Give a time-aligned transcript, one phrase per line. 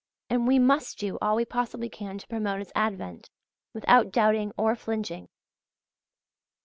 [0.31, 3.29] And we must do all we possibly can to promote its advent,
[3.71, 5.29] without doubting or flinching.